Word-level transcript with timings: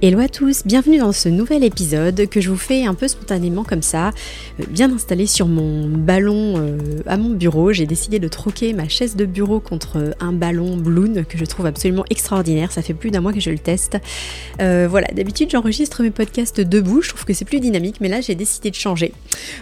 Hello 0.00 0.20
à 0.20 0.28
tous, 0.28 0.62
bienvenue 0.64 0.98
dans 0.98 1.10
ce 1.10 1.28
nouvel 1.28 1.64
épisode 1.64 2.28
que 2.28 2.40
je 2.40 2.50
vous 2.50 2.56
fais 2.56 2.84
un 2.84 2.94
peu 2.94 3.08
spontanément 3.08 3.64
comme 3.64 3.82
ça, 3.82 4.10
euh, 4.60 4.64
bien 4.68 4.92
installé 4.92 5.26
sur 5.26 5.48
mon 5.48 5.88
ballon 5.88 6.54
euh, 6.56 7.02
à 7.06 7.16
mon 7.16 7.30
bureau. 7.30 7.72
J'ai 7.72 7.84
décidé 7.84 8.20
de 8.20 8.28
troquer 8.28 8.74
ma 8.74 8.88
chaise 8.88 9.16
de 9.16 9.24
bureau 9.24 9.58
contre 9.58 10.14
un 10.20 10.32
ballon 10.32 10.76
Bloon 10.76 11.24
que 11.28 11.36
je 11.36 11.44
trouve 11.44 11.66
absolument 11.66 12.04
extraordinaire. 12.10 12.70
Ça 12.70 12.80
fait 12.80 12.94
plus 12.94 13.10
d'un 13.10 13.20
mois 13.20 13.32
que 13.32 13.40
je 13.40 13.50
le 13.50 13.58
teste. 13.58 13.98
Euh, 14.60 14.86
voilà, 14.88 15.08
d'habitude 15.08 15.50
j'enregistre 15.50 16.04
mes 16.04 16.12
podcasts 16.12 16.60
debout, 16.60 17.02
je 17.02 17.08
trouve 17.08 17.24
que 17.24 17.32
c'est 17.32 17.44
plus 17.44 17.58
dynamique, 17.58 17.96
mais 18.00 18.08
là 18.08 18.20
j'ai 18.20 18.36
décidé 18.36 18.70
de 18.70 18.76
changer. 18.76 19.12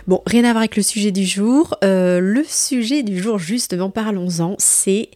Bon, 0.06 0.20
rien 0.27 0.44
à 0.44 0.50
voir 0.50 0.58
avec 0.58 0.77
le 0.77 0.82
sujet 0.82 1.12
du 1.12 1.24
jour. 1.24 1.78
le 1.82 2.42
sujet 2.46 3.02
du 3.02 3.22
jour, 3.22 3.38
justement, 3.38 3.88
parlons-en, 3.88 4.56
c'est 4.58 5.08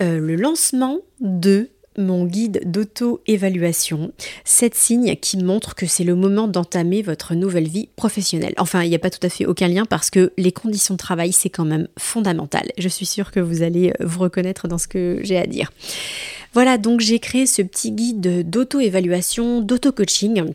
le 0.00 0.36
lancement 0.36 1.00
de 1.20 1.68
mon 1.96 2.24
guide 2.24 2.60
d'auto-évaluation, 2.64 4.12
sept 4.44 4.74
signes 4.74 5.16
qui 5.16 5.36
montrent 5.38 5.74
que 5.74 5.86
c'est 5.86 6.04
le 6.04 6.14
moment 6.14 6.48
d'entamer 6.48 7.02
votre 7.02 7.34
nouvelle 7.34 7.68
vie 7.68 7.88
professionnelle. 7.96 8.54
Enfin, 8.58 8.82
il 8.82 8.88
n'y 8.88 8.96
a 8.96 8.98
pas 9.00 9.10
tout 9.10 9.24
à 9.24 9.28
fait 9.28 9.46
aucun 9.46 9.68
lien 9.68 9.84
parce 9.84 10.10
que 10.10 10.32
les 10.36 10.52
conditions 10.52 10.94
de 10.94 10.98
travail, 10.98 11.32
c'est 11.32 11.50
quand 11.50 11.64
même 11.64 11.88
fondamental. 11.98 12.70
Je 12.78 12.88
suis 12.88 13.06
sûre 13.06 13.30
que 13.30 13.40
vous 13.40 13.62
allez 13.62 13.90
euh, 14.00 14.06
vous 14.06 14.20
reconnaître 14.20 14.68
dans 14.68 14.78
ce 14.78 14.88
que 14.88 15.20
j'ai 15.22 15.38
à 15.38 15.46
dire. 15.46 15.72
Voilà, 16.52 16.78
donc 16.78 17.00
j'ai 17.00 17.18
créé 17.18 17.46
ce 17.46 17.62
petit 17.62 17.92
guide 17.92 18.48
d'auto-évaluation, 18.48 19.60
d'auto-coaching 19.60 20.52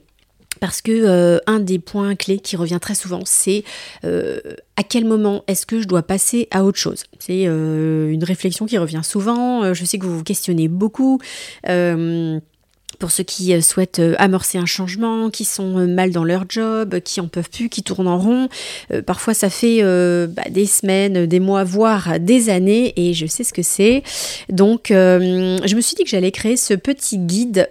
parce 0.60 0.82
que 0.82 0.92
euh, 0.92 1.40
un 1.48 1.60
des 1.60 1.80
points 1.80 2.16
clés 2.16 2.40
qui 2.40 2.56
revient 2.56 2.80
très 2.82 2.96
souvent, 2.96 3.22
c'est 3.26 3.64
euh, 4.04 4.40
à 4.76 4.84
quel 4.84 5.06
moment 5.06 5.44
est-ce 5.48 5.66
que 5.66 5.82
je 5.82 5.88
dois 5.88 6.04
passer 6.04 6.48
à 6.52 6.64
autre 6.64 6.78
chose? 6.78 7.06
C'est 7.20 7.46
euh, 7.48 8.10
une 8.10 8.24
réflexion 8.24 8.66
qui 8.66 8.78
revient 8.78 9.02
souvent. 9.04 9.74
je 9.74 9.86
sais 9.86 9.98
que 9.98 10.06
vous 10.06 10.18
vous 10.18 10.24
questionnez 10.24 10.68
beaucoup 10.68 11.20
pour 13.00 13.12
ceux 13.12 13.24
qui 13.24 13.54
euh, 13.54 13.62
souhaitent 13.62 14.00
euh, 14.00 14.16
amorcer 14.20 14.58
un 14.58 14.66
changement, 14.66 15.30
qui 15.30 15.46
sont 15.46 15.80
euh, 15.80 15.88
mal 15.88 16.12
dans 16.12 16.26
leur 16.26 16.46
job, 16.48 17.00
qui 17.00 17.22
en 17.22 17.28
peuvent 17.28 17.50
plus, 17.50 17.70
qui 17.70 17.82
tournent 17.82 18.08
en 18.08 18.20
rond. 18.20 18.50
parfois, 19.06 19.34
ça 19.34 19.50
fait 19.50 19.82
bah, 19.82 20.44
des 20.50 20.66
semaines, 20.66 21.26
des 21.26 21.40
mois, 21.40 21.64
voire 21.64 22.20
des 22.20 22.50
années, 22.50 22.94
et 22.98 23.14
je 23.14 23.26
sais 23.26 23.44
ce 23.44 23.54
que 23.54 23.62
c'est. 23.62 24.04
Donc, 24.50 24.88
je 24.90 25.76
me 25.76 25.82
suis 25.82 25.96
dit 25.96 26.04
que 26.04 26.10
j'allais 26.10 26.32
créer 26.32 26.58
ce 26.58 26.74
petit 26.74 27.18
guide, 27.18 27.70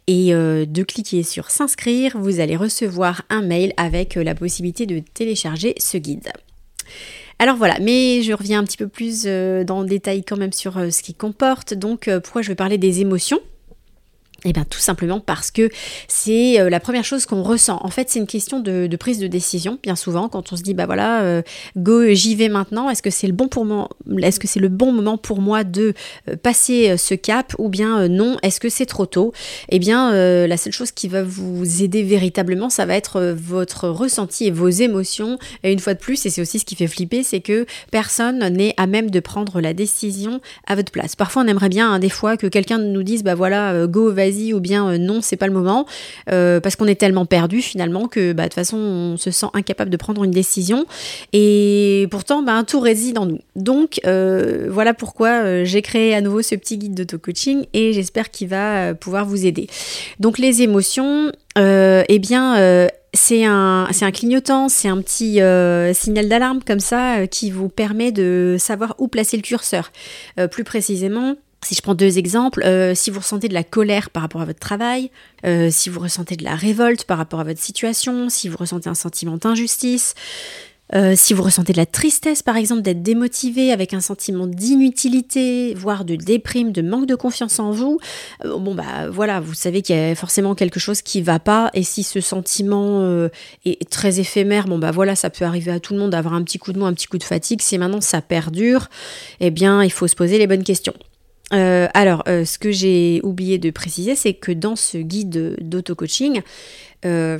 et 0.07 0.31
de 0.31 0.84
cliquer 0.84 1.24
sur 1.24 1.50
s'inscrire. 1.50 2.18
Vous 2.18 2.40
allez 2.40 2.56
recevoir 2.56 3.24
un 3.30 3.41
mail 3.41 3.74
avec 3.78 4.16
la 4.16 4.36
possibilité 4.36 4.86
de 4.86 5.00
télécharger 5.00 5.75
ce 5.78 5.97
guide. 5.97 6.31
Alors 7.40 7.56
voilà, 7.56 7.78
mais 7.80 8.22
je 8.24 8.34
reviens 8.34 8.59
un 8.59 8.63
petit 8.63 8.78
peu 8.78 8.88
plus 8.88 9.24
dans 9.24 9.81
le 9.81 9.88
détail 9.88 10.24
quand 10.24 10.38
même 10.38 10.53
sur 10.53 10.74
ce 10.74 11.02
qu'il 11.02 11.16
comporte. 11.16 11.74
Donc 11.74 12.09
pourquoi 12.24 12.41
je 12.41 12.50
vais 12.50 12.56
parler 12.56 12.78
des 12.78 13.02
émotions? 13.02 13.40
Eh 14.50 14.53
bien 14.53 14.66
tout 14.69 14.80
simplement 14.80 15.19
parce 15.19 15.52
que 15.52 15.69
c'est 16.08 16.59
euh, 16.59 16.69
la 16.69 16.80
première 16.80 17.03
chose 17.03 17.25
qu'on 17.25 17.44
ressent. 17.44 17.80
En 17.84 17.90
fait, 17.90 18.09
c'est 18.09 18.19
une 18.19 18.28
question 18.28 18.59
de, 18.59 18.88
prise 18.96 19.19
de 19.19 19.28
décision, 19.28 19.78
bien 19.84 19.96
souvent, 19.96 20.30
quand 20.30 20.53
on 20.53 20.56
se 20.56 20.63
dit, 20.63 20.74
bah 20.74 20.85
voilà, 20.85 21.22
euh, 21.24 21.41
go, 21.75 22.13
j'y 22.13 22.35
vais 22.35 22.50
maintenant, 22.50 22.90
est-ce 22.90 23.02
que 23.02 23.09
c'est 23.09 23.28
le, 23.28 23.34
bon 23.34 23.47
pour 23.47 23.66
moi, 23.66 23.90
est-ce 24.22 24.40
que 24.40 24.47
c'est 24.47 24.59
le 24.59 24.69
bon 24.69 24.91
moment 24.91 25.18
pour 25.18 25.41
moi 25.41 25.63
de 25.63 25.94
euh, 26.30 26.36
passer 26.38 26.96
ce 26.97 27.13
cap 27.13 27.53
ou 27.57 27.69
bien 27.69 28.07
non, 28.07 28.38
est-ce 28.41 28.59
que 28.59 28.69
c'est 28.69 28.86
trop 28.86 29.06
tôt? 29.06 29.34
Eh 29.69 29.80
bien, 29.80 30.12
la 30.47 30.57
seule 30.57 30.74
chose 30.74 30.91
qui 30.91 31.07
va 31.07 31.24
vous 31.24 31.84
aider 31.84 32.03
véritablement, 32.03 32.69
ça 32.69 32.86
va 32.86 32.96
être 32.96 33.36
votre 33.38 33.90
ressenti 33.90 34.46
et 34.46 34.52
vos 34.52 34.69
émotions. 34.69 35.38
Et 35.63 35.72
une 35.72 35.80
fois 35.80 35.94
de 35.94 36.00
plus, 36.00 36.25
et 36.25 36.30
c'est 36.30 36.41
aussi 36.41 36.59
ce 36.59 36.66
qui 36.66 36.75
fait 36.75 36.88
flipper, 36.88 37.24
c'est 37.24 37.41
que 37.41 37.66
personne 37.91 38.47
n'est 38.50 38.74
à 38.78 38.88
même 38.88 39.09
de 39.09 39.19
prendre 39.19 39.59
la 39.62 39.74
décision 39.74 40.41
à 40.66 40.75
votre 40.75 40.91
place. 40.91 41.16
Parfois, 41.16 41.44
on 41.44 41.47
aimerait 41.47 41.69
bien, 41.69 41.91
hein, 41.91 42.00
des 42.00 42.09
fois, 42.09 42.38
que 42.38 42.47
quelqu'un 42.47 42.78
nous 42.78 43.03
dise, 43.03 43.24
bah 43.24 43.36
voilà, 43.36 43.88
go, 43.88 44.12
ou 44.53 44.59
bien 44.59 44.88
euh, 44.90 44.98
non, 44.98 45.22
c'est 45.22 45.36
pas 45.36 45.48
le 45.48 45.53
moment, 45.53 45.86
euh, 46.31 46.59
parce 46.59 46.75
qu'on 46.75 46.88
est 46.88 47.00
tellement 47.00 47.25
perdu 47.25 47.62
finalement 47.62 48.08
que 48.08 48.34
bah, 48.34 48.44
de 48.44 48.48
toute 48.48 48.56
façon 48.56 48.78
on 48.78 49.18
se 49.18 49.31
sent 49.31 49.48
incapable 49.53 49.90
de 49.90 49.98
prendre 49.98 50.24
une 50.24 50.31
décision. 50.31 50.86
Et 51.34 52.08
pourtant, 52.12 52.44
bah, 52.44 52.64
tout 52.66 52.80
réside 52.80 53.18
en 53.18 53.25
nous. 53.25 53.40
Donc 53.56 54.00
euh, 54.06 54.68
voilà 54.70 54.94
pourquoi 54.94 55.64
j'ai 55.64 55.81
créé 55.81 56.14
à 56.14 56.22
nouveau 56.22 56.42
ce 56.42 56.56
petit 56.56 56.78
guide 56.78 56.96
d'auto-coaching 56.96 57.66
et 57.74 57.94
j'espère 57.94 58.31
qu'il 58.31 58.48
va 58.50 58.94
pouvoir 58.94 59.25
vous 59.25 59.46
aider. 59.46 59.68
Donc 60.20 60.38
les 60.38 60.62
émotions, 60.62 61.31
eh 61.56 62.19
bien 62.19 62.88
c'est 63.14 63.46
un, 63.46 63.88
un, 63.90 64.12
clignotant, 64.12 64.69
c'est 64.69 64.88
un 64.88 65.02
petit 65.02 65.40
signal 65.96 66.30
d'alarme 66.30 66.59
comme 66.66 66.80
ça 66.80 67.28
qui 67.28 67.52
vous 67.52 67.69
permet 67.69 68.12
de 68.12 68.58
savoir 68.59 68.96
où 69.00 69.08
placer 69.08 69.38
le 69.38 69.44
curseur. 69.44 69.92
plus 70.52 70.64
précisément, 70.64 71.36
si 71.63 71.75
je 71.75 71.81
prends 71.81 71.95
deux 71.95 72.18
exemples, 72.18 72.63
euh, 72.63 72.94
si 72.95 73.09
vous 73.09 73.19
ressentez 73.19 73.47
de 73.47 73.53
la 73.53 73.63
colère 73.63 74.09
par 74.09 74.22
rapport 74.22 74.41
à 74.41 74.45
votre 74.45 74.59
travail, 74.59 75.12
euh, 75.45 75.69
si 75.72 75.90
vous 75.90 76.00
ressentez 76.00 76.35
de 76.35 76.44
la 76.44 76.56
révolte 76.56 77.03
par 77.06 77.18
rapport 77.18 77.40
à 77.40 77.44
votre 77.44 77.59
situation, 77.59 78.29
si 78.29 78.47
vous 78.47 78.57
ressentez 78.57 78.90
un 78.90 78.95
sentiment 78.95 79.38
d'injustice, 79.38 80.13
euh, 80.95 81.16
si 81.18 81.34
vous 81.34 81.44
ressentez 81.44 81.74
de 81.74 81.77
la 81.77 81.86
tristesse 81.86 82.44
par 82.44 82.56
exemple, 82.56 82.83
d'être 82.83 83.01
démotivé 83.01 83.74
avec 83.74 83.94
un 83.94 84.00
sentiment 84.00 84.48
d'inutilité, 84.48 85.74
voire 85.74 86.06
de 86.06 86.15
déprime, 86.15 86.71
de 86.71 86.81
manque 86.81 87.07
de 87.07 87.15
confiance 87.15 87.60
en 87.60 87.71
vous, 87.71 88.00
bon 88.45 88.74
bah 88.74 89.10
voilà, 89.10 89.42
vous 89.42 89.56
savez 89.56 89.81
qu'il 89.81 89.98
y 89.98 90.00
a 90.00 90.15
forcément 90.15 90.56
quelque 90.56 90.80
chose 90.80 91.01
qui 91.01 91.21
va 91.21 91.39
pas 91.39 91.71
et 91.74 91.83
si 91.83 92.03
ce 92.03 92.21
sentiment 92.21 93.27
est 93.65 93.89
très 93.89 94.21
éphémère, 94.21 94.68
bon 94.68 94.77
bah 94.77 94.92
voilà, 94.92 95.18
ça 95.18 95.30
peut 95.30 95.44
arriver 95.44 95.71
à 95.71 95.81
tout 95.81 95.94
le 95.94 96.00
monde 96.00 96.12
d'avoir 96.12 96.36
un 96.36 96.44
petit 96.44 96.60
coup 96.60 96.71
de 96.71 96.80
mou, 96.80 96.86
un 96.86 96.94
petit 96.94 97.07
coup 97.07 97.18
de 97.18 97.24
fatigue, 97.24 97.62
si 97.62 97.77
maintenant 97.77 98.00
ça 98.00 98.21
perdure, 98.21 98.88
eh 99.42 99.51
bien 99.51 99.83
il 99.83 99.92
faut 99.92 100.07
se 100.07 100.15
poser 100.15 100.38
les 100.38 100.48
bonnes 100.48 100.63
questions. 100.63 100.94
Euh, 101.54 101.88
alors, 101.94 102.24
euh, 102.28 102.46
ce 102.46 102.58
que 102.58 102.72
j'ai 102.72 103.22
oublié 103.24 103.58
de 103.58 103.70
préciser, 103.70 104.16
c'est 104.16 104.34
que 104.34 104.52
dans 104.52 104.76
ce 104.76 104.98
guide 104.98 105.56
d'auto-coaching, 105.62 106.42
euh, 107.06 107.40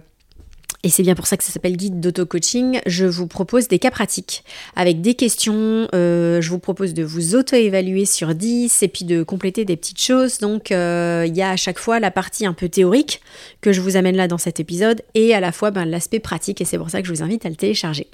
et 0.88 0.90
c'est 0.90 1.04
bien 1.04 1.16
pour 1.16 1.28
ça 1.28 1.36
que 1.36 1.44
ça 1.44 1.52
s'appelle 1.52 1.76
guide 1.76 2.00
d'auto-coaching, 2.00 2.80
je 2.86 3.06
vous 3.06 3.28
propose 3.28 3.68
des 3.68 3.78
cas 3.78 3.92
pratiques 3.92 4.46
avec 4.74 5.02
des 5.02 5.16
questions. 5.16 5.90
je 5.92 6.50
vous 6.50 6.60
propose 6.60 6.94
de 6.94 7.04
vous 7.04 7.36
auto-évaluer 7.36 8.06
sur 8.06 8.34
10 8.34 8.84
et 8.84 8.88
puis 8.88 9.04
de 9.04 9.22
compléter 9.24 9.66
des 9.66 9.76
petites 9.76 10.02
choses. 10.02 10.38
Donc, 10.38 10.70
il 10.70 11.36
y 11.36 11.42
a 11.42 11.50
à 11.50 11.58
chaque 11.58 11.78
fois 11.78 12.00
la 12.00 12.10
partie 12.10 12.46
un 12.46 12.54
peu 12.54 12.70
théorique 12.70 13.20
que 13.60 13.74
je 13.74 13.82
vous 13.82 13.98
amène 13.98 14.16
là 14.16 14.30
dans 14.30 14.38
cet 14.38 14.62
épisode 14.62 15.02
et 15.14 15.34
à 15.34 15.42
la 15.42 15.52
fois 15.52 15.72
ben, 15.72 15.84
l'aspect 15.84 16.20
pratique. 16.20 16.62
Et 16.62 16.66
c'est 16.66 16.78
pour 16.78 16.90
ça 16.90 17.02
que 17.02 17.08
je 17.08 17.14
vous 17.14 17.24
invite 17.24 17.46
à 17.46 17.50
le 17.50 17.56
télécharger. 17.56 18.08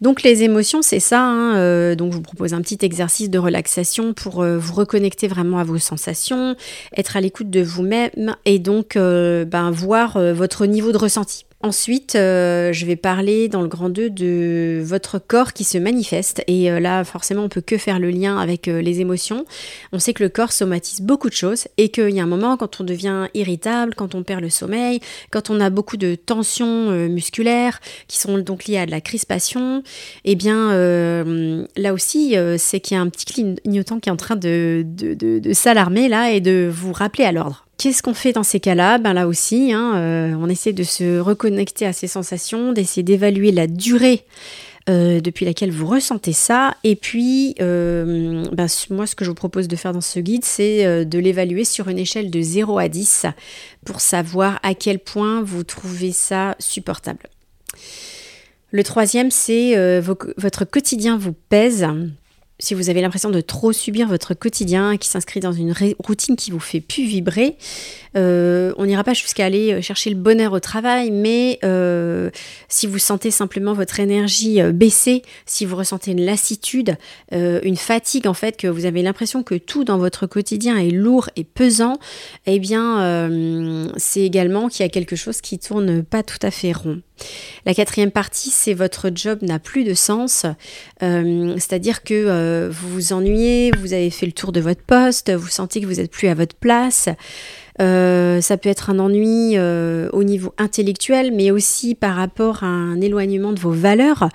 Donc 0.00 0.22
les 0.22 0.42
émotions, 0.42 0.82
c'est 0.82 1.00
ça. 1.00 1.22
Hein, 1.22 1.56
euh, 1.56 1.94
donc 1.94 2.12
je 2.12 2.16
vous 2.16 2.22
propose 2.22 2.54
un 2.54 2.60
petit 2.60 2.78
exercice 2.82 3.30
de 3.30 3.38
relaxation 3.38 4.12
pour 4.12 4.42
euh, 4.42 4.58
vous 4.58 4.74
reconnecter 4.74 5.28
vraiment 5.28 5.58
à 5.58 5.64
vos 5.64 5.78
sensations, 5.78 6.56
être 6.96 7.16
à 7.16 7.20
l'écoute 7.20 7.50
de 7.50 7.62
vous-même 7.62 8.36
et 8.44 8.58
donc 8.58 8.96
euh, 8.96 9.44
ben, 9.44 9.70
voir 9.70 10.18
votre 10.34 10.66
niveau 10.66 10.92
de 10.92 10.98
ressenti. 10.98 11.46
Ensuite, 11.64 12.14
euh, 12.14 12.74
je 12.74 12.84
vais 12.84 12.94
parler 12.94 13.48
dans 13.48 13.62
le 13.62 13.68
grand 13.68 13.88
2 13.88 14.10
de 14.10 14.82
votre 14.84 15.18
corps 15.18 15.54
qui 15.54 15.64
se 15.64 15.78
manifeste. 15.78 16.44
Et 16.46 16.70
euh, 16.70 16.78
là, 16.78 17.04
forcément, 17.04 17.44
on 17.44 17.48
peut 17.48 17.62
que 17.62 17.78
faire 17.78 17.98
le 17.98 18.10
lien 18.10 18.36
avec 18.36 18.68
euh, 18.68 18.82
les 18.82 19.00
émotions. 19.00 19.46
On 19.90 19.98
sait 19.98 20.12
que 20.12 20.22
le 20.22 20.28
corps 20.28 20.52
somatise 20.52 21.00
beaucoup 21.00 21.30
de 21.30 21.34
choses 21.34 21.66
et 21.78 21.88
qu'il 21.88 22.10
y 22.10 22.20
a 22.20 22.22
un 22.22 22.26
moment 22.26 22.58
quand 22.58 22.82
on 22.82 22.84
devient 22.84 23.28
irritable, 23.32 23.94
quand 23.94 24.14
on 24.14 24.22
perd 24.24 24.42
le 24.42 24.50
sommeil, 24.50 25.00
quand 25.30 25.48
on 25.48 25.58
a 25.58 25.70
beaucoup 25.70 25.96
de 25.96 26.16
tensions 26.16 26.90
musculaires 27.08 27.80
qui 28.08 28.18
sont 28.18 28.36
donc 28.36 28.66
liées 28.66 28.76
à 28.76 28.84
de 28.84 28.90
la 28.90 29.00
crispation, 29.00 29.82
eh 30.26 30.34
bien, 30.34 30.68
là 31.76 31.94
aussi, 31.94 32.36
c'est 32.58 32.80
qu'il 32.80 32.94
y 32.94 32.98
a 32.98 33.00
un 33.00 33.08
petit 33.08 33.24
clignotant 33.24 34.00
qui 34.00 34.10
est 34.10 34.12
en 34.12 34.16
train 34.16 34.36
de, 34.36 34.84
de, 34.84 35.14
de 35.14 35.52
s'alarmer 35.54 36.08
là 36.08 36.30
et 36.30 36.42
de 36.42 36.70
vous 36.70 36.92
rappeler 36.92 37.24
à 37.24 37.32
l'ordre. 37.32 37.64
Qu'est-ce 37.76 38.02
qu'on 38.02 38.14
fait 38.14 38.32
dans 38.32 38.44
ces 38.44 38.60
cas-là? 38.60 38.98
Ben 38.98 39.12
Là 39.12 39.26
aussi, 39.26 39.72
hein, 39.72 39.96
euh, 39.96 40.34
on 40.38 40.48
essaie 40.48 40.72
de 40.72 40.84
se 40.84 41.18
reconnecter 41.18 41.86
à 41.86 41.92
ces 41.92 42.06
sensations, 42.06 42.72
d'essayer 42.72 43.02
d'évaluer 43.02 43.50
la 43.50 43.66
durée 43.66 44.24
euh, 44.88 45.20
depuis 45.20 45.44
laquelle 45.44 45.72
vous 45.72 45.86
ressentez 45.86 46.32
ça. 46.32 46.76
Et 46.84 46.94
puis, 46.94 47.54
euh, 47.60 48.44
ben, 48.52 48.66
moi, 48.90 49.06
ce 49.06 49.14
que 49.16 49.24
je 49.24 49.30
vous 49.30 49.34
propose 49.34 49.66
de 49.66 49.76
faire 49.76 49.92
dans 49.92 50.00
ce 50.00 50.20
guide, 50.20 50.44
c'est 50.44 51.04
de 51.04 51.18
l'évaluer 51.18 51.64
sur 51.64 51.88
une 51.88 51.98
échelle 51.98 52.30
de 52.30 52.40
0 52.40 52.78
à 52.78 52.88
10 52.88 53.26
pour 53.84 54.00
savoir 54.00 54.60
à 54.62 54.74
quel 54.74 55.00
point 55.00 55.42
vous 55.42 55.64
trouvez 55.64 56.12
ça 56.12 56.54
supportable. 56.60 57.28
Le 58.70 58.84
troisième, 58.84 59.30
c'est 59.30 60.00
votre 60.00 60.64
quotidien 60.64 61.18
vous 61.18 61.32
pèse 61.32 61.86
si 62.64 62.72
vous 62.72 62.88
avez 62.88 63.02
l'impression 63.02 63.30
de 63.30 63.42
trop 63.42 63.72
subir 63.72 64.08
votre 64.08 64.32
quotidien, 64.32 64.96
qui 64.96 65.08
s'inscrit 65.08 65.40
dans 65.40 65.52
une 65.52 65.74
routine 65.98 66.34
qui 66.34 66.50
vous 66.50 66.60
fait 66.60 66.80
plus 66.80 67.04
vibrer, 67.04 67.56
euh, 68.16 68.72
on 68.78 68.86
n'ira 68.86 69.02
pas 69.02 69.12
jusqu'à 69.12 69.44
aller 69.44 69.72
euh, 69.72 69.80
chercher 69.82 70.10
le 70.10 70.16
bonheur 70.16 70.52
au 70.52 70.60
travail, 70.60 71.10
mais 71.10 71.58
euh, 71.64 72.30
si 72.68 72.86
vous 72.86 72.98
sentez 72.98 73.30
simplement 73.30 73.72
votre 73.72 73.98
énergie 74.00 74.62
baisser, 74.72 75.22
si 75.46 75.64
vous 75.64 75.76
ressentez 75.76 76.12
une 76.12 76.24
lassitude, 76.24 76.96
une 77.32 77.76
fatigue 77.76 78.26
en 78.26 78.34
fait, 78.34 78.56
que 78.56 78.66
vous 78.66 78.86
avez 78.86 79.02
l'impression 79.02 79.42
que 79.42 79.54
tout 79.54 79.84
dans 79.84 79.98
votre 79.98 80.26
quotidien 80.26 80.76
est 80.76 80.90
lourd 80.90 81.28
et 81.36 81.44
pesant, 81.44 81.98
eh 82.46 82.58
bien 82.58 83.90
c'est 83.96 84.22
également 84.22 84.68
qu'il 84.68 84.84
y 84.84 84.86
a 84.86 84.88
quelque 84.88 85.16
chose 85.16 85.40
qui 85.40 85.58
tourne 85.58 86.02
pas 86.02 86.22
tout 86.22 86.38
à 86.42 86.50
fait 86.50 86.72
rond. 86.72 87.00
La 87.64 87.74
quatrième 87.74 88.10
partie, 88.10 88.50
c'est 88.50 88.74
votre 88.74 89.10
job 89.14 89.40
n'a 89.42 89.58
plus 89.58 89.84
de 89.84 89.94
sens, 89.94 90.46
c'est-à-dire 91.00 92.02
que 92.02 92.14
vous 92.70 92.88
vous 92.88 93.12
ennuyez, 93.12 93.70
vous 93.78 93.92
avez 93.92 94.10
fait 94.10 94.26
le 94.26 94.32
tour 94.32 94.52
de 94.52 94.60
votre 94.60 94.82
poste, 94.82 95.30
vous 95.32 95.48
sentez 95.48 95.80
que 95.80 95.86
vous 95.86 95.94
n'êtes 95.94 96.10
plus 96.10 96.28
à 96.28 96.34
votre 96.34 96.56
place. 96.56 97.08
Euh, 97.80 98.40
ça 98.40 98.56
peut 98.56 98.68
être 98.68 98.90
un 98.90 98.98
ennui 98.98 99.56
euh, 99.56 100.08
au 100.12 100.22
niveau 100.22 100.54
intellectuel, 100.58 101.32
mais 101.32 101.50
aussi 101.50 101.94
par 101.94 102.14
rapport 102.14 102.62
à 102.62 102.66
un 102.66 103.00
éloignement 103.00 103.52
de 103.52 103.58
vos 103.58 103.72
valeurs 103.72 104.28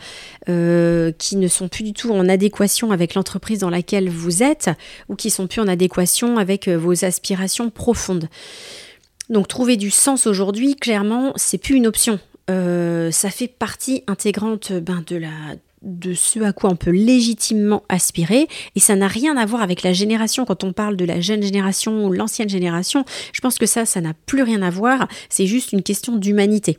euh, 0.49 1.11
qui 1.17 1.37
ne 1.37 1.47
sont 1.47 1.69
plus 1.69 1.83
du 1.83 1.93
tout 1.93 2.11
en 2.11 2.27
adéquation 2.27 2.91
avec 2.91 3.15
l'entreprise 3.15 3.59
dans 3.59 3.69
laquelle 3.69 4.09
vous 4.09 4.43
êtes 4.43 4.69
ou 5.07 5.15
qui 5.15 5.29
sont 5.29 5.47
plus 5.47 5.61
en 5.61 5.67
adéquation 5.67 6.37
avec 6.37 6.67
vos 6.67 7.05
aspirations 7.05 7.69
profondes. 7.69 8.27
Donc 9.29 9.47
trouver 9.47 9.77
du 9.77 9.91
sens 9.91 10.27
aujourd'hui, 10.27 10.75
clairement, 10.75 11.33
c'est 11.35 11.59
plus 11.59 11.75
une 11.75 11.87
option. 11.87 12.19
ça 12.47 13.29
fait 13.29 13.47
partie 13.47 14.03
intégrante 14.07 14.73
ben, 14.73 15.03
de 15.07 15.15
la 15.15 15.29
de 15.81 16.13
ce 16.13 16.39
à 16.39 16.53
quoi 16.53 16.69
on 16.69 16.75
peut 16.75 16.91
légitimement 16.91 17.83
aspirer. 17.89 18.47
Et 18.75 18.79
ça 18.79 18.95
n'a 18.95 19.07
rien 19.07 19.37
à 19.37 19.45
voir 19.45 19.61
avec 19.61 19.83
la 19.83 19.93
génération. 19.93 20.45
Quand 20.45 20.63
on 20.63 20.73
parle 20.73 20.95
de 20.95 21.05
la 21.05 21.21
jeune 21.21 21.41
génération 21.41 22.05
ou 22.05 22.11
l'ancienne 22.11 22.49
génération, 22.49 23.05
je 23.33 23.41
pense 23.41 23.57
que 23.57 23.65
ça, 23.65 23.85
ça 23.85 24.01
n'a 24.01 24.13
plus 24.25 24.43
rien 24.43 24.61
à 24.61 24.69
voir. 24.69 25.07
C'est 25.29 25.47
juste 25.47 25.71
une 25.71 25.83
question 25.83 26.15
d'humanité. 26.15 26.77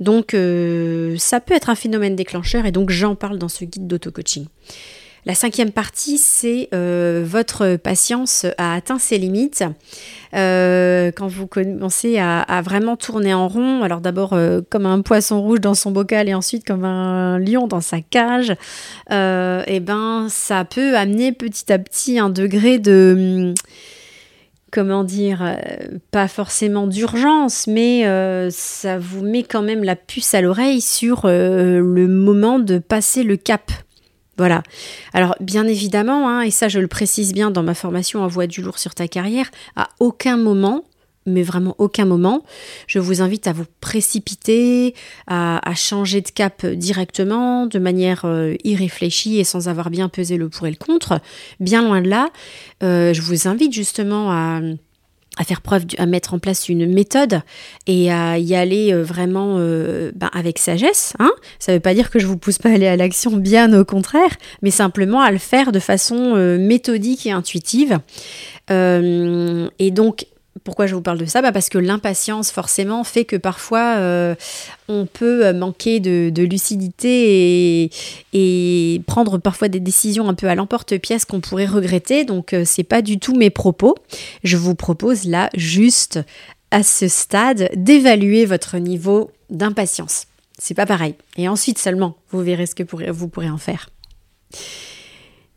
Donc 0.00 0.34
euh, 0.34 1.16
ça 1.18 1.40
peut 1.40 1.54
être 1.54 1.70
un 1.70 1.74
phénomène 1.74 2.16
déclencheur 2.16 2.66
et 2.66 2.72
donc 2.72 2.90
j'en 2.90 3.14
parle 3.14 3.38
dans 3.38 3.48
ce 3.48 3.64
guide 3.64 3.86
d'auto-coaching. 3.86 4.46
La 5.26 5.34
cinquième 5.34 5.72
partie, 5.72 6.18
c'est 6.18 6.68
euh, 6.74 7.24
votre 7.26 7.76
patience 7.76 8.44
a 8.58 8.74
atteint 8.74 8.98
ses 8.98 9.16
limites. 9.16 9.64
Euh, 10.34 11.12
quand 11.12 11.28
vous 11.28 11.46
commencez 11.46 12.18
à, 12.18 12.60
vraiment 12.62 12.96
tourner 12.96 13.32
en 13.32 13.48
rond, 13.48 13.82
alors 13.82 14.02
d'abord 14.02 14.34
euh, 14.34 14.60
comme 14.68 14.84
un 14.84 15.00
poisson 15.00 15.40
rouge 15.40 15.60
dans 15.60 15.72
son 15.72 15.92
bocal 15.92 16.28
et 16.28 16.34
ensuite 16.34 16.66
comme 16.66 16.84
un 16.84 17.38
lion 17.38 17.66
dans 17.66 17.80
sa 17.80 18.02
cage, 18.02 18.54
eh 19.10 19.80
ben 19.80 20.26
ça 20.28 20.66
peut 20.66 20.94
amener 20.94 21.32
petit 21.32 21.72
à 21.72 21.78
petit 21.78 22.18
un 22.18 22.28
degré 22.28 22.78
de 22.78 23.54
comment 24.70 25.04
dire, 25.04 25.56
pas 26.10 26.28
forcément 26.28 26.86
d'urgence, 26.86 27.66
mais 27.66 28.02
ça 28.50 28.98
vous 28.98 29.22
met 29.22 29.44
quand 29.44 29.62
même 29.62 29.84
la 29.84 29.96
puce 29.96 30.34
à 30.34 30.42
l'oreille 30.42 30.82
sur 30.82 31.22
le 31.24 32.06
moment 32.08 32.58
de 32.58 32.78
passer 32.78 33.22
le 33.22 33.36
cap. 33.36 33.70
Voilà. 34.36 34.62
Alors 35.12 35.36
bien 35.40 35.66
évidemment, 35.66 36.28
hein, 36.28 36.42
et 36.42 36.50
ça 36.50 36.68
je 36.68 36.80
le 36.80 36.88
précise 36.88 37.32
bien 37.32 37.50
dans 37.50 37.62
ma 37.62 37.74
formation 37.74 38.22
en 38.22 38.26
voie 38.26 38.46
du 38.46 38.62
lourd 38.62 38.78
sur 38.78 38.94
ta 38.94 39.06
carrière, 39.08 39.50
à 39.76 39.88
aucun 40.00 40.36
moment, 40.36 40.84
mais 41.26 41.42
vraiment 41.42 41.74
aucun 41.78 42.04
moment, 42.04 42.42
je 42.86 42.98
vous 42.98 43.22
invite 43.22 43.46
à 43.46 43.52
vous 43.52 43.64
précipiter, 43.80 44.94
à, 45.26 45.60
changer 45.74 46.20
de 46.20 46.28
cap 46.28 46.66
directement, 46.66 47.66
de 47.66 47.78
manière 47.78 48.24
euh, 48.24 48.54
irréfléchie 48.64 49.38
et 49.38 49.44
sans 49.44 49.68
avoir 49.68 49.90
bien 49.90 50.08
pesé 50.08 50.36
le 50.36 50.48
pour 50.48 50.66
et 50.66 50.70
le 50.70 50.76
contre. 50.76 51.20
Bien 51.60 51.82
loin 51.82 52.02
de 52.02 52.08
là, 52.08 52.28
euh, 52.82 53.14
je 53.14 53.22
vous 53.22 53.48
invite 53.48 53.72
justement 53.72 54.30
à 54.30 54.60
à 55.36 55.44
faire 55.44 55.60
preuve, 55.60 55.84
à 55.98 56.06
mettre 56.06 56.34
en 56.34 56.38
place 56.38 56.68
une 56.68 56.86
méthode 56.92 57.42
et 57.86 58.12
à 58.12 58.38
y 58.38 58.54
aller 58.54 58.92
euh, 58.92 59.02
vraiment 59.02 59.56
euh, 59.58 60.12
ben, 60.14 60.30
avec 60.32 60.58
sagesse. 60.58 61.14
Hein. 61.18 61.32
Ça 61.58 61.72
ne 61.72 61.76
veut 61.76 61.80
pas 61.80 61.94
dire 61.94 62.10
que 62.10 62.18
je 62.18 62.26
vous 62.26 62.36
pousse 62.36 62.58
pas 62.58 62.70
à 62.70 62.74
aller 62.74 62.86
à 62.86 62.96
l'action, 62.96 63.32
bien 63.36 63.72
au 63.78 63.84
contraire, 63.84 64.30
mais 64.62 64.70
simplement 64.70 65.20
à 65.20 65.30
le 65.30 65.38
faire 65.38 65.72
de 65.72 65.80
façon 65.80 66.34
euh, 66.36 66.58
méthodique 66.58 67.26
et 67.26 67.32
intuitive. 67.32 67.98
et 68.70 69.90
donc 69.90 70.26
pourquoi 70.62 70.86
je 70.86 70.94
vous 70.94 71.00
parle 71.00 71.18
de 71.18 71.24
ça? 71.24 71.42
Bah 71.42 71.50
Parce 71.50 71.68
que 71.68 71.78
l'impatience, 71.78 72.50
forcément, 72.50 73.02
fait 73.02 73.24
que 73.24 73.36
parfois, 73.36 73.96
euh, 73.96 74.34
on 74.88 75.06
peut 75.06 75.52
manquer 75.52 75.98
de, 75.98 76.42
lucidité 76.42 77.90
et, 78.32 79.00
prendre 79.06 79.38
parfois 79.38 79.68
des 79.68 79.80
décisions 79.80 80.28
un 80.28 80.34
peu 80.34 80.48
à 80.48 80.54
l'emporte-pièce 80.54 81.24
qu'on 81.24 81.40
pourrait 81.40 81.66
regretter. 81.66 82.24
Donc, 82.24 82.52
euh, 82.52 82.62
c'est 82.64 82.84
pas 82.84 83.02
du 83.02 83.18
tout 83.18 83.34
mes 83.34 83.50
propos. 83.50 83.96
Je 84.44 84.56
vous 84.56 84.74
propose 84.74 85.24
là, 85.24 85.50
juste 85.54 86.20
à 86.70 86.82
ce 86.82 87.08
stade, 87.08 87.70
d'évaluer 87.74 88.46
votre 88.46 88.78
niveau 88.78 89.30
d'impatience. 89.50 90.26
C'est 90.58 90.74
pas 90.74 90.86
pareil. 90.86 91.14
Et 91.36 91.48
ensuite 91.48 91.78
seulement, 91.78 92.16
vous 92.30 92.40
verrez 92.40 92.66
ce 92.66 92.74
que 92.74 92.84
vous 93.10 93.28
pourrez 93.28 93.50
en 93.50 93.58
faire. 93.58 93.90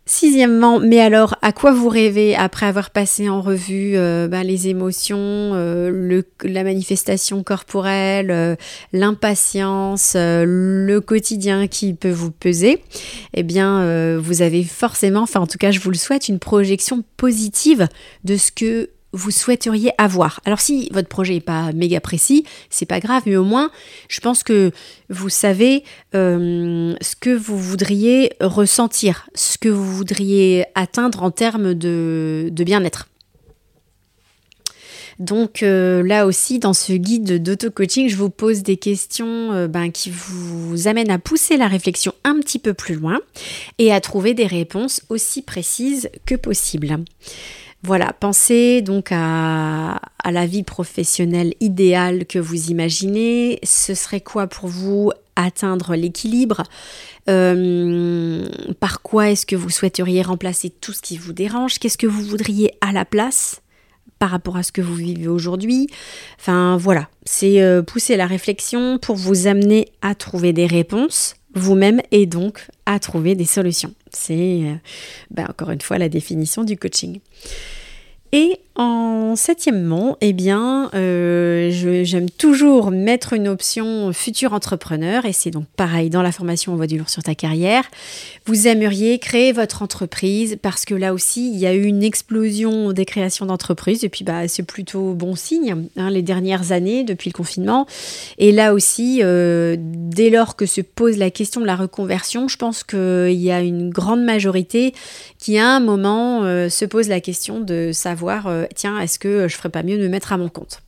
Sixièmement, 0.10 0.80
mais 0.80 1.02
alors 1.02 1.36
à 1.42 1.52
quoi 1.52 1.74
vous 1.74 1.90
rêvez 1.90 2.34
après 2.34 2.66
avoir 2.66 2.92
passé 2.92 3.28
en 3.28 3.42
revue 3.42 3.98
euh, 3.98 4.30
ben, 4.30 4.42
les 4.42 4.70
émotions, 4.70 5.18
euh, 5.20 6.22
la 6.44 6.64
manifestation 6.64 7.44
corporelle, 7.44 8.32
euh, 8.32 8.56
l'impatience, 8.94 10.16
le 10.16 11.00
quotidien 11.00 11.68
qui 11.68 11.94
peut 11.94 12.10
vous 12.10 12.32
peser? 12.32 12.82
Eh 13.34 13.44
bien, 13.44 14.18
vous 14.18 14.42
avez 14.42 14.64
forcément, 14.64 15.24
enfin 15.24 15.42
en 15.42 15.48
tout 15.48 15.58
cas 15.58 15.72
je 15.72 15.82
vous 15.82 15.92
le 15.92 15.98
souhaite, 15.98 16.30
une 16.30 16.40
projection 16.40 17.04
positive 17.18 17.90
de 18.24 18.38
ce 18.38 18.54
que 18.54 18.90
vous 19.18 19.32
souhaiteriez 19.32 19.92
avoir. 19.98 20.40
Alors 20.46 20.62
si 20.62 20.90
votre 20.94 21.10
projet 21.10 21.34
n'est 21.34 21.40
pas 21.42 21.72
méga 21.74 22.00
précis, 22.00 22.46
c'est 22.70 22.86
pas 22.86 23.00
grave, 23.00 23.24
mais 23.26 23.36
au 23.36 23.44
moins, 23.44 23.72
je 24.10 24.20
pense 24.22 24.44
que 24.44 24.72
vous 25.10 25.30
savez 25.30 25.84
euh, 26.16 26.96
ce 27.02 27.16
que 27.16 27.30
vous 27.30 27.58
voudriez 27.58 28.34
ressentir, 28.40 29.30
ce 29.34 29.58
que 29.58 29.70
vous 29.70 29.96
voudriez 29.96 30.66
atteindre 30.76 31.24
en 31.24 31.32
termes 31.32 31.74
de, 31.74 32.50
bien-être. 32.52 33.08
Donc 35.20 35.64
euh, 35.64 36.04
là 36.04 36.28
aussi, 36.28 36.60
dans 36.60 36.74
ce 36.74 36.94
guide 36.94 37.42
d'auto-coaching, 37.42 38.08
je 38.08 38.16
vous 38.16 38.30
pose 38.30 38.62
des 38.62 38.78
questions 38.78 39.52
euh, 39.52 39.68
ben, 39.68 39.92
qui 39.92 40.12
vous 40.12 40.88
amènent 40.88 41.10
à 41.10 41.18
pousser 41.18 41.58
la 41.58 41.68
réflexion 41.68 42.14
un 42.24 42.40
petit 42.40 42.60
peu 42.60 42.76
plus 42.76 42.94
loin 42.94 43.20
et 43.80 43.92
à 43.92 44.00
trouver 44.00 44.36
des 44.36 44.46
réponses 44.46 45.02
aussi 45.10 45.42
précises 45.42 46.10
que 46.28 46.36
possible. 46.36 47.00
Voilà, 47.84 48.12
pensez 48.12 48.82
donc 48.82 49.10
à, 49.12 50.02
la 50.26 50.46
vie 50.46 50.64
professionnelle 50.64 51.54
idéale 51.60 52.26
que 52.26 52.40
vous 52.40 52.70
imaginez. 52.70 53.60
Ce 53.64 53.94
serait 53.94 54.22
quoi 54.22 54.48
pour 54.48 54.68
vous 54.68 55.12
atteindre 55.36 55.96
l'équilibre? 55.96 56.64
Euh, 57.30 58.48
Par 58.80 59.02
quoi 59.02 59.30
est-ce 59.30 59.46
que 59.46 59.56
vous 59.56 59.70
souhaiteriez 59.70 60.22
remplacer 60.22 60.70
tout 60.70 60.92
ce 60.92 61.02
qui 61.02 61.18
vous 61.18 61.34
dérange? 61.34 61.80
Qu'est-ce 61.80 61.98
que 61.98 62.08
vous 62.08 62.24
voudriez 62.24 62.74
à 62.82 62.92
la 62.92 63.06
place 63.06 63.62
par 64.20 64.32
rapport 64.32 64.58
à 64.58 64.64
ce 64.64 64.72
que 64.72 64.82
vous 64.82 64.96
vivez 64.96 65.28
aujourd'hui? 65.28 65.88
Enfin 66.40 66.78
voilà, 66.78 67.08
c'est 67.26 67.62
euh, 67.62 67.84
pousser 67.84 68.18
la 68.18 68.26
réflexion 68.26 68.98
pour 68.98 69.16
vous 69.16 69.48
amener 69.48 69.88
à 70.02 70.16
trouver 70.16 70.52
des 70.52 70.66
réponses 70.66 71.37
vous-même 71.54 72.02
et 72.12 72.26
donc 72.26 72.68
à 72.86 73.00
trouver 73.00 73.36
des 73.36 73.46
solutions. 73.46 73.94
C'est 74.12 74.64
euh, 74.64 74.76
ben, 75.32 75.48
encore 75.50 75.72
une 75.72 75.82
fois 75.82 75.98
la 75.98 76.10
définition 76.10 76.64
du 76.64 76.78
coaching. 76.78 77.20
Et 78.32 78.60
en 78.76 79.17
septièmement, 79.38 80.18
eh 80.22 80.34
bien, 80.34 80.90
euh, 80.94 81.70
j'aime 82.04 82.30
toujours 82.30 82.92
mettre 82.92 83.34
une 83.34 83.48
option 83.48 84.12
futur 84.12 84.54
entrepreneur, 84.54 85.26
et 85.26 85.34
c'est 85.34 85.52
donc 85.52 85.66
pareil 85.76 86.10
dans 86.10 86.22
la 86.22 86.32
formation 86.32 86.74
On 86.74 86.76
voit 86.76 86.88
du 86.88 86.98
lourd 86.98 87.10
sur 87.10 87.24
ta 87.24 87.36
carrière. 87.36 87.84
Vous 88.46 88.68
aimeriez 88.68 89.20
créer 89.20 89.52
votre 89.52 89.82
entreprise 89.82 90.58
parce 90.62 90.86
que 90.86 90.96
là 90.96 91.14
aussi, 91.14 91.52
il 91.52 91.58
y 91.58 91.66
a 91.66 91.74
eu 91.74 91.84
une 91.84 92.04
explosion 92.04 92.92
des 92.92 93.06
créations 93.06 93.46
d'entreprises, 93.46 94.04
et 94.04 94.10
puis 94.10 94.24
bah, 94.24 94.48
c'est 94.48 94.64
plutôt 94.64 95.14
bon 95.14 95.36
signe 95.36 95.88
hein, 95.96 96.10
les 96.10 96.22
dernières 96.22 96.72
années 96.72 97.04
depuis 97.04 97.30
le 97.30 97.36
confinement. 97.36 97.86
Et 98.38 98.52
là 98.52 98.74
aussi, 98.74 99.20
euh, 99.22 99.76
dès 99.80 100.30
lors 100.30 100.56
que 100.56 100.66
se 100.66 100.82
pose 100.82 101.18
la 101.18 101.32
question 101.32 101.62
de 101.62 101.66
la 101.66 101.76
reconversion, 101.76 102.48
je 102.48 102.58
pense 102.58 102.84
qu'il 102.84 103.32
y 103.32 103.52
a 103.52 103.62
une 103.62 103.90
grande 103.90 104.24
majorité 104.24 104.94
qui 105.38 105.58
à 105.58 105.70
un 105.70 105.80
moment 105.80 106.44
euh, 106.44 106.70
se 106.70 106.86
pose 106.86 107.08
la 107.08 107.22
question 107.22 107.60
de 107.60 107.92
savoir, 107.94 108.50
tiens, 108.76 109.00
est-ce 109.00 109.20
que 109.20 109.27
je 109.48 109.56
ferais 109.56 109.70
pas 109.70 109.84
mieux 109.84 109.98
de 109.98 110.04
me 110.04 110.10
mettre 110.10 110.34
à 110.34 110.38
mon 110.38 110.50
compte 110.50 110.82